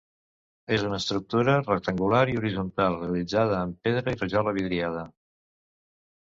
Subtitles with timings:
[0.77, 5.09] És una estructura rectangular i horitzontal realitzada amb pedra i rajola vidriada.